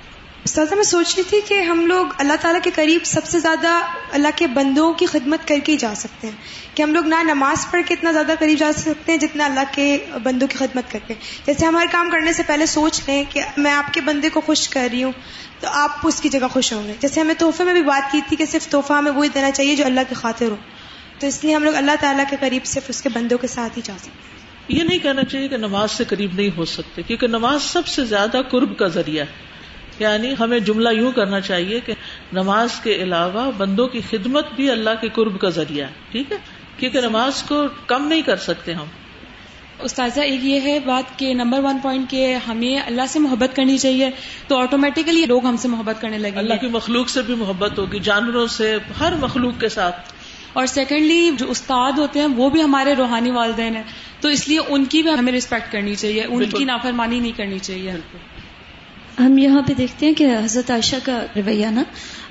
[0.44, 3.80] استاذہ میں سوچ رہی تھی کہ ہم لوگ اللہ تعالیٰ کے قریب سب سے زیادہ
[4.12, 6.36] اللہ کے بندوں کی خدمت کر کے ہی جا سکتے ہیں۔
[6.74, 9.60] کہ ہم لوگ نہ نماز پڑھ کے اتنا زیادہ قریب جا سکتے ہیں جتنا اللہ
[9.72, 13.40] کے بندوں کی خدمت کرتے ہیں جیسے ہمارے کام کرنے سے پہلے سوچ لیں کہ
[13.56, 15.12] میں آپ کے بندے کو خوش کر رہی ہوں
[15.60, 18.20] تو آپ اس کی جگہ خوش ہوں گے۔ جیسے ہمیں تحفے میں بھی بات کی
[18.28, 20.56] تھی کہ صرف تحفہ ہمیں وہی دینا چاہیے جو اللہ کی خاطر ہو۔
[21.18, 23.72] تو اس لیے ہم لوگ اللہ تعالیٰ کے قریب صرف اس کے بندوں کے ساتھ
[23.76, 27.02] ہی جا سکتے ہیں۔ یہ نہیں کہنا چاہیے کہ نماز سے قریب نہیں ہو سکتے،
[27.02, 29.51] کیونکہ نماز سب سے زیادہ قرب کا ذریعہ ہے۔
[29.98, 31.92] یعنی ہمیں جملہ یوں کرنا چاہیے کہ
[32.32, 36.36] نماز کے علاوہ بندوں کی خدمت بھی اللہ کے قرب کا ذریعہ ہے ٹھیک ہے؟
[36.78, 38.84] کیونکہ نماز کو کم نہیں کر سکتے ہم۔
[39.80, 43.78] استاذہ ایک یہ ہے بات کہ نمبر ون پوائنٹ کہ ہمیں اللہ سے محبت کرنی
[43.78, 44.10] چاہیے
[44.48, 47.98] تو آٹومیٹیکلی لوگ ہم سے محبت کرنے لگے اللہ کی مخلوق سے بھی محبت ہوگی
[47.98, 50.12] جانوروں سے ہر مخلوق کے ساتھ۔
[50.52, 53.82] اور سیکنڈلی جو استاد ہوتے ہیں وہ بھی ہمارے روحانی والدین ہیں
[54.20, 57.58] تو اس لیے ان کی بھی ہمیں ریسپیکٹ کرنی چاہیے ان کی نافرمانی نہیں کرنی
[57.58, 57.92] چاہیے۔
[59.18, 61.82] ہم یہاں پہ دیکھتے ہیں کہ حضرت عائشہ کا رویہ نا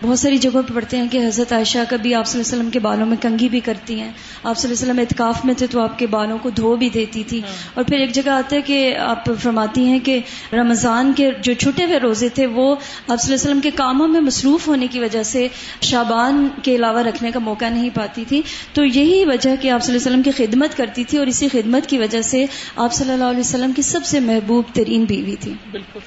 [0.01, 2.71] بہت ساری جگہوں پہ پڑھتے ہیں کہ حضرت عائشہ کبھی آپ صلی اللہ علیہ وسلم
[2.71, 4.11] کے بالوں میں کنگھی بھی کرتی ہیں۔
[4.43, 6.89] آپ صلی اللہ علیہ وسلم اتکاف میں تھے تو آپ کے بالوں کو دھو بھی
[6.89, 10.19] دیتی تھی۔ ہاں۔ اور پھر ایک جگہ آتا ہے کہ آپ فرماتی ہیں کہ
[10.53, 14.07] رمضان کے جو چھٹے ہوئے روزے تھے وہ آپ صلی اللہ علیہ وسلم کے کاموں
[14.07, 15.47] میں مصروف ہونے کی وجہ سے
[15.81, 18.41] شابان کے علاوہ رکھنے کا موقع نہیں پاتی تھی۔
[18.73, 21.47] تو یہی وجہ کہ آپ صلی اللہ علیہ وسلم کی خدمت کرتی تھی اور اسی
[21.47, 25.35] خدمت کی وجہ سے آپ صلی اللہ علیہ وسلم کی سب سے محبوب ترین بیوی
[25.39, 25.99] تھی۔ بالکل۔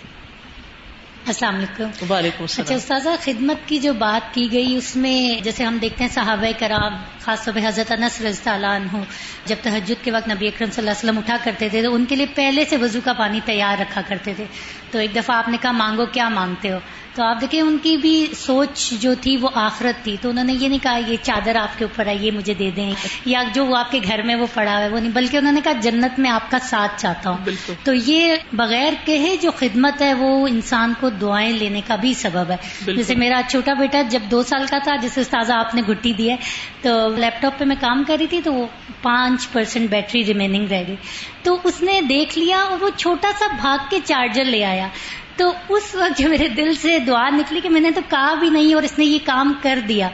[1.27, 5.79] السلام علیکم۔ وعلیکم اچھا استاذہ خدمت کی جو بات کی گئی اس میں جیسے ہم
[5.83, 9.03] دیکھتے ہیں صحابہ کرام خاص طور پہ حضرت انس رضی اللہ عنہ
[9.47, 12.05] جب تحجد کے وقت نبی اکرم صلی اللہ علیہ وسلم اٹھا کرتے تھے تو ان
[12.05, 14.45] کے لیے پہلے سے وضو کا پانی تیار رکھا کرتے تھے۔
[14.91, 16.79] تو ایک دفعہ آپ نے کہا مانگو کیا مانگتے ہو؟
[17.15, 20.53] تو آپ دیکھیں ان کی بھی سوچ جو تھی وہ آخرت تھی۔ تو انہوں نے
[20.53, 22.93] یہ نہیں کہا یہ چادر آپ کے اوپر ہے یہ مجھے دے دیں۔
[23.25, 25.61] یا جو وہ آپ کے گھر میں وہ پڑا ہے وہ نہیں۔ بلکہ انہوں نے
[25.65, 27.37] کہا جنت میں آپ کا ساتھ چاہتا ہوں۔
[27.85, 32.51] تو یہ بغیر کہے جو خدمت ہے وہ انسان کو دعائیں لینے کا بھی سبب
[32.51, 32.57] ہے۔
[32.95, 36.31] جیسے میرا چھوٹا بیٹا جب دو سال کا تھا جسے استاذہ آپ نے گٹی دی
[36.31, 36.37] ہے
[36.83, 38.67] تو لیپ ٹاپ پہ میں کام کر رہی تھی تو وہ
[39.03, 40.97] پانچ پرسینٹ بیٹری ریمیننگ رہ گئی۔
[41.43, 44.89] تو اس نے دیکھ لیا اور وہ چھوٹا سا بھاگ کے چارجر لے آیا۔
[45.37, 48.51] تو اس وقت جو میرے دل سے دعا نکلی کہ میں نے تو کہا بھی
[48.51, 50.09] نہیں اور اس نے یہ کام کر دیا۔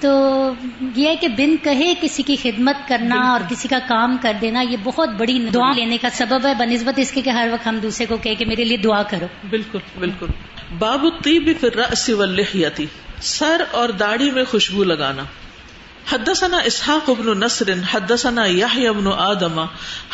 [0.00, 0.52] تو
[0.96, 4.76] یہ کہ بن کہے کسی کی خدمت کرنا اور کسی کا کام کر دینا یہ
[4.82, 8.06] بہت بڑی دعا لینے کا سبب ہے۔ بنسبت اس کے کہ ہر وقت ہم دوسرے
[8.06, 10.26] کو کہ میرے لیے دعا کرو۔ بالکل بالکل۔
[10.78, 12.86] باب الطیب فی الرأس واللحیتی
[13.22, 15.22] سر اور داڑھی میں خوشبو لگانا۔
[16.12, 19.60] حدثنا اسحاق ابن نصر حدثنا یحیی ابن آدم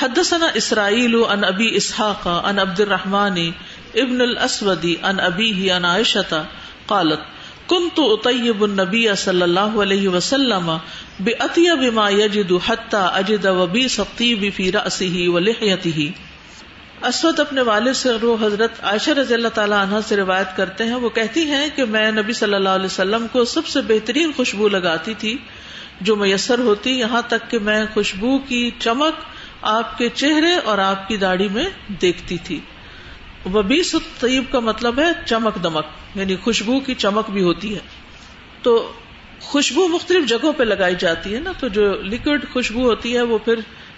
[0.00, 3.50] حدثنا اسرائیل عن ابی اسحاق عن عبد الرحمن
[3.94, 6.42] ابن الاسود عن ابیہ عن عائشہ
[6.86, 7.20] قالت،
[7.68, 10.70] کنت اطیب النبی صلی اللہ علیہ وسلم
[11.24, 16.08] بأطیب ما یجد حتی اجد وبیس الطیب فی رأسه ولحیته
[17.02, 21.00] اسود اپنے والد سے رو حضرت عائشہ رضی اللہ تعالیٰ عنہ سے روایت کرتے ہیں،
[21.02, 24.68] وہ کہتی ہیں کہ میں نبی صلی اللہ علیہ وسلم کو سب سے بہترین خوشبو
[24.68, 25.36] لگاتی تھی،
[26.00, 29.22] جو میسر ہوتی یہاں تک کہ میں خوشبو کی چمک
[29.68, 31.68] آپ کے چہرے اور آپ کی داڑھی میں
[32.00, 32.58] دیکھتی تھی۔
[33.46, 37.80] وبیس طیب کا مطلب ہے چمک دمک یعنی خوشبو کی چمک بھی ہوتی ہے۔
[38.62, 38.92] تو
[39.40, 43.38] خوشبو مختلف جگہوں پہ لگائی جاتی ہے نا، تو جو لکوڈ خوشبو ہوتی ہے وہ
[43.38, 43.54] پھر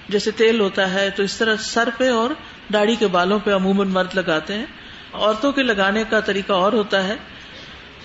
[0.09, 2.31] جیسے تیل ہوتا ہے، تو اس طرح سر پہ اور
[2.73, 4.67] داڑھی کے بالوں پہ عموماً مرد لگاتے ہیں۔
[5.13, 7.17] عورتوں کے لگانے کا طریقہ اور ہوتا ہے۔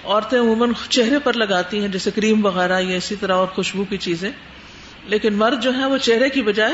[0.04, 3.98] عورتیں عموماً چہرے پر لگاتی ہیں، جیسے کریم وغیرہ یا اسی طرح اور خوشبو کی
[3.98, 4.32] چیزیں۔
[5.06, 6.74] لیکن مرد جو ہے وہ چہرے کی بجائے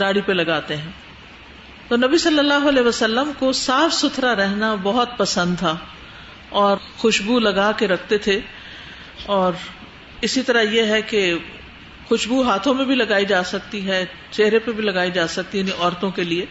[0.00, 0.90] داڑھی پہ لگاتے ہیں۔
[1.90, 5.76] تو نبی صلی اللہ علیہ وسلم کو صاف ستھرا رہنا بہت پسند تھا
[6.48, 8.40] اور خوشبو لگا کے رکھتے تھے
[9.26, 9.52] اور
[10.20, 11.34] اسی طرح یہ ہے کہ
[12.08, 15.62] خوشبو ہاتھوں میں بھی لگائی جا سکتی ہے، چہرے پہ بھی لگائی جا سکتی ہے
[15.62, 16.46] یعنی عورتوں کے لیے۔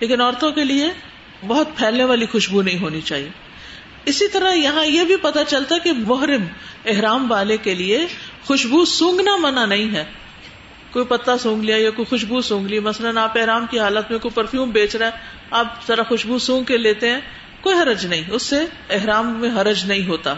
[0.00, 0.90] لیکن عورتوں کے لیے
[1.46, 3.30] بہت پھیلنے والی خوشبو نہیں ہونی چاہیے۔
[4.04, 6.44] اسی طرح یہاں یہ بھی پتا چلتا کہ محرم،
[6.86, 8.06] احرام والے کے لیے
[8.44, 10.04] خوشبو سونگنا منع نہیں ہے۔
[10.92, 14.18] کوئی پتا سونگ لیا یا کوئی خوشبو سونگ لی۔ مثلاً آپ احرام کی حالت میں
[14.18, 15.10] کوئی پرفیوم بیچ رہا ہے
[15.50, 17.20] آپ ذرا خوشبو سونگ کے لیتے ہیں،
[17.60, 20.34] کوئی حرج نہیں۔ اس سے احرام میں حرج نہیں ہوتا۔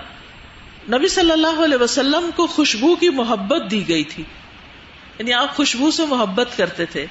[0.89, 4.25] نبی صلی اللہ علیہ وسلم کو خوشبو کی محبت دی گئی تھی۔
[5.19, 7.07] یعنی آپ خوشبو سے محبت کرتے تھے۔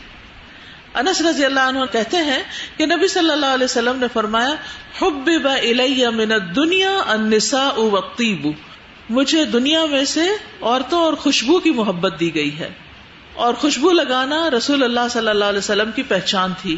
[0.94, 2.44] انس رضی اللہ عنہ کہتے ہیں
[2.78, 4.54] کہ نبی صلی اللہ علیہ وسلم نے فرمایا
[5.02, 5.30] حب
[6.14, 8.48] من دنیا انسا وقتیب
[9.10, 10.22] مجھے دنیا میں سے
[10.62, 12.70] عورتوں اور خوشبو کی محبت دی گئی ہے۔
[13.34, 16.76] اور خوشبو لگانا رسول اللہ صلی اللہ علیہ وسلم کی پہچان تھی۔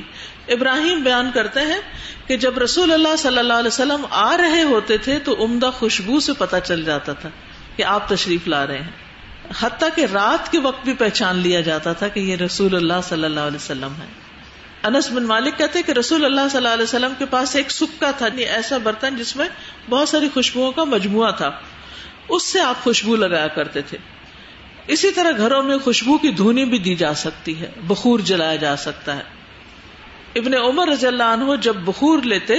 [0.48, 1.82] ابراہیم بیان کرتے ہیں
[2.28, 6.20] کہ جب رسول اللہ صلی اللہ علیہ وسلم آ رہے ہوتے تھے تو عمدہ خوشبو
[6.20, 7.30] سے پتہ چل جاتا تھا
[7.76, 8.91] کہ آپ تشریف لا رہے ہیں۔
[9.62, 13.26] حتیٰ کہ رات کے وقت بھی پہچان لیا جاتا تھا کہ یہ رسول اللہ صلی
[13.26, 14.08] اللہ علیہ وسلم ہے
[14.84, 18.12] انس بن مالک کہتے کہ رسول اللہ صلی اللہ علیہ وسلم کے پاس ایک سکا
[18.12, 19.48] تھا یعنی ایسا برتن جس میں
[19.89, 21.52] بہت ساری خوشبو کا مجموعہ تھا۔
[22.30, 23.98] اس سے آپ خوشبو لگایا کرتے تھے۔
[24.88, 28.76] اسی طرح گھروں میں خوشبو کی دھونی بھی دی جا سکتی ہے، بخور جلایا جا
[28.76, 29.24] سکتا ہے۔
[30.36, 32.54] ابن عمر رضی اللہ عنہ جب بخور لیتے،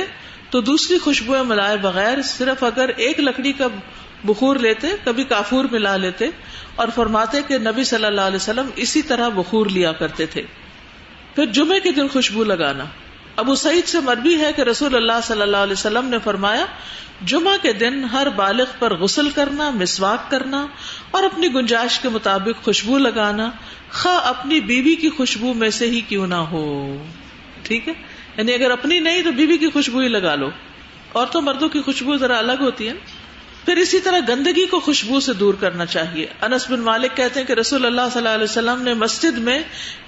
[0.51, 3.67] تو دوسری خوشبوئیں ملائے بغیر صرف اگر ایک لکڑی کا
[4.25, 6.27] بخور لیتے، کبھی کافور ملا لیتے،
[6.75, 10.43] اور فرماتے کہ نبی صلی اللہ علیہ وسلم اسی طرح بخور لیا کرتے تھے۔
[11.35, 12.85] پھر جمعے کے دن خوشبو لگانا۔
[13.37, 16.66] ابو سعید سے مربی ہے کہ رسول اللہ صلی اللہ علیہ وسلم نے فرمایا،
[17.25, 20.66] جمعہ کے دن ہر بالغ پر غسل کرنا، مسواک کرنا
[21.11, 23.51] اور اپنی گنجائش کے مطابق خوشبو لگانا،
[23.90, 26.96] خواہ اپنی بیوی کی خوشبو میں سے ہی کیوں نہ ہو۔
[27.62, 27.92] ٹھیک ہے؟
[28.37, 30.51] یعنی اگر اپنی نہیں تو بیوی کی خوشبو ہی لگا لو۔
[31.12, 32.92] اور تو مردوں کی خوشبو ذرا الگ ہوتی ہے
[33.64, 37.46] پھر اسی طرح گندگی کو خوشبو سے دور کرنا چاہیے۔ انس بن مالک کہتے ہیں
[37.46, 39.62] کہ رسول اللہ صلی اللہ علیہ وسلم نے مسجد میں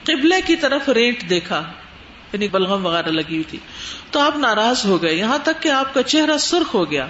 [0.05, 1.73] قبلے کی طرف رینٹ دیکھا۔
[2.33, 3.59] یعنی بلغم وغیرہ لگی ہوئی تھی۔
[4.11, 7.07] تو آپ ناراض ہو گئے۔ یہاں تک کہ آپ کا چہرہ سرخ ہو گیا۔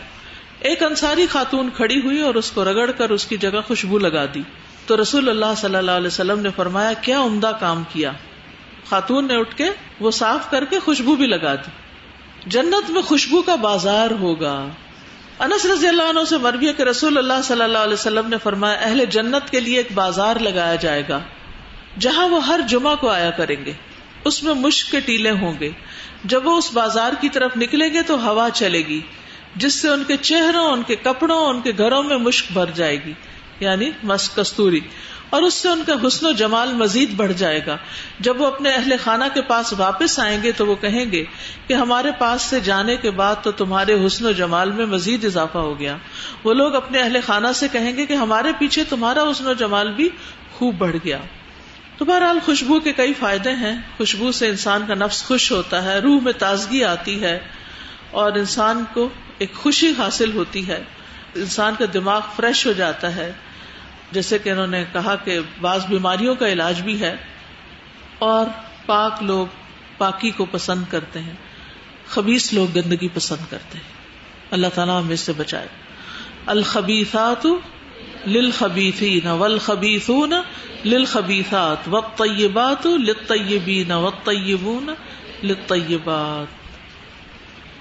[0.60, 4.24] ایک انصاری خاتون کھڑی ہوئی اور اس کو رگڑ کر اس کی جگہ خوشبو لگا
[4.34, 4.42] دی۔
[4.86, 8.12] تو رسول اللہ صلی اللہ علیہ وسلم نے فرمایا، کیا عمدہ کام کیا؟
[8.88, 11.70] خاتون نے اٹھ کے وہ صاف کر کے خوشبو بھی لگا دی۔
[12.46, 14.66] جنت میں خوشبو کا بازار ہوگا۔
[15.38, 18.74] انس رضی اللہ عنہ سے مربی کہ رسول اللہ صلی اللہ علیہ وسلم نے فرمایا،
[18.74, 21.20] اہل جنت کے لیے ایک بازار لگایا جائے گا،
[21.98, 23.72] جہاں وہ ہر جمعہ کو آیا کریں گے۔
[24.24, 25.70] اس میں مشک کے ٹیلے ہوں گے۔
[26.24, 29.00] جب وہ اس بازار کی طرف نکلیں گے تو ہوا چلے گی،
[29.56, 33.04] جس سے ان کے چہروں، ان کے کپڑوں، ان کے گھروں میں مشک بھر جائے
[33.04, 33.12] گی
[33.60, 34.80] یعنی مس کستوری۔
[35.30, 37.76] اور اس سے ان کا حسن و جمال مزید بڑھ جائے گا۔
[38.20, 41.24] جب وہ اپنے اہل خانہ کے پاس واپس آئیں گے تو وہ کہیں گے
[41.66, 45.58] کہ ہمارے پاس سے جانے کے بعد تو تمہارے حسن و جمال میں مزید اضافہ
[45.58, 45.96] ہو گیا۔
[46.44, 49.92] وہ لوگ اپنے اہل خانہ سے کہیں گے کہ ہمارے پیچھے تمہارا حسن و جمال
[49.92, 50.08] بھی
[50.52, 51.18] خوب بڑھ گیا۔
[51.98, 55.98] تو بہرحال خوشبو کے کئی فائدے ہیں۔ خوشبو سے انسان کا نفس خوش ہوتا ہے،
[55.98, 57.40] روح میں تازگی آتی ہے
[58.10, 59.08] اور انسان کو
[59.38, 60.82] ایک خوشی حاصل ہوتی ہے۔
[61.34, 63.32] انسان کا دماغ فریش ہو جاتا ہے۔
[64.12, 67.16] جیسے کہ انہوں نے کہا کہ بعض بیماریوں کا علاج بھی ہے
[68.18, 68.46] اور
[68.86, 69.46] پاک لوگ
[69.98, 71.34] پاکی کو پسند کرتے ہیں۔
[72.08, 73.92] خبیص لوگ گندگی پسند کرتے ہیں۔
[74.50, 75.66] اللہ تعالیٰ ہمیں سے بچائے۔
[76.46, 77.46] الخبیثات
[78.28, 80.32] للخبیثین والخبیثون
[80.84, 84.90] للخبیثات والطیبات للطیبین والطیبون
[85.42, 86.58] للطیبات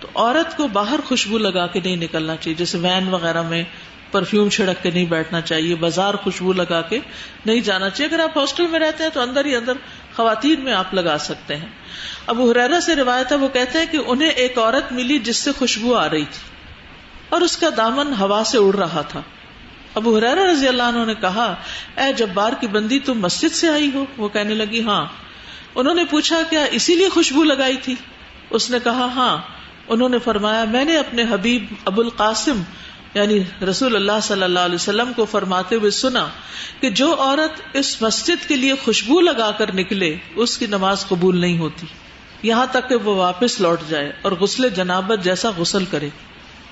[0.02, 3.64] تو عورت کو باہر خوشبو لگا کے نہیں نکلنا چاہیے، جیسے وین وغیرہ میں
[4.12, 7.00] پرفیوم چھڑک کے نہیں بیٹھنا چاہیے، بازار خوشبو لگا کے
[7.46, 9.74] نہیں جانا چاہیے۔ اگر آپ ہاسٹل میں رہتے ہیں تو اندر ہی اندر
[10.16, 11.68] خواتین میں آپ لگا سکتے ہیں۔
[12.28, 15.52] ابو حریرا سے روایت ہے، وہ کہتے ہیں کہ انہیں ایک عورت ملی جس سے
[15.52, 16.50] خوشبو آ رہی تھی
[17.30, 19.22] اور اس کا دامن ہوا سے اڑ رہا تھا۔
[19.98, 21.56] ابو حرارا رضی اللہ عنہ نے کہا،
[21.98, 25.06] اے جبار کی بندی تم مسجد سے آئی ہو؟ وہ کہنے لگی ہاں.
[25.76, 27.96] انہوں نے پوچھا، کیا اسی لیے خوشبو لگائی تھی؟
[28.50, 29.38] اس نے کہا ہاں.
[29.88, 32.62] انہوں نے فرمایا، میں نے اپنے حبیب ابو القاسم
[33.14, 36.28] یعنی رسول اللہ صلی اللہ علیہ وسلم کو فرماتے ہوئے سنا
[36.82, 41.38] کہ جو عورت اس مسجد کے لیے خوشبو لگا کر نکلے، اس کی نماز قبول
[41.38, 41.88] نہیں ہوتی۔
[42.44, 46.10] یہاں تک کہ وہ واپس لوٹ جائے اور غسل جنابت جیسا غسل کرے۔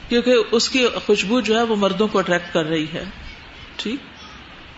[0.09, 3.03] کیونکہ اس کی خوشبو جو ہے وہ مردوں کو اٹریکٹ کر رہی ہے۔
[3.77, 3.95] ٹھیک؟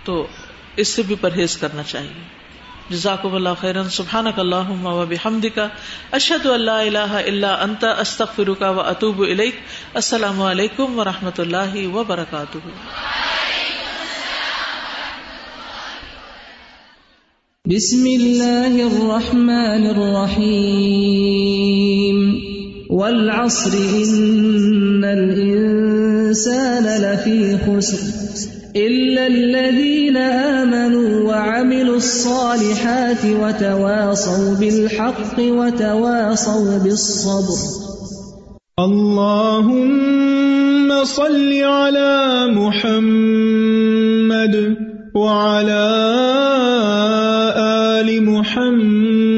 [0.06, 0.28] تو
[0.76, 2.38] اس سے بھی پرہیز کرنا چاہیے۔
[2.90, 5.60] جزاک اللہ خیرن۔ سبحان اللہ و بحمدک۔
[6.12, 9.56] اشد اللہ الہ الا انت۔ استغفرک و اتوب الیک۔
[9.94, 12.58] السلام علیکم و رحمۃ اللہ وبرکاتہ۔
[17.66, 21.87] بسم اللہ الرحمن الرحیم۔
[22.90, 27.98] والعصر ان الانسان لفی خسر
[28.76, 37.60] إلا الذين آمنوا وعملوا الصالحات وتواصوا بالحق وتواصوا بالصبر
[38.80, 40.08] اللهم
[41.04, 43.76] صل على محمد
[45.16, 45.86] وعلى
[47.58, 49.38] آل محمد